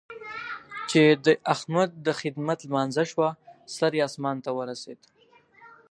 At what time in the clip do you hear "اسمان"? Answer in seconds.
4.07-4.37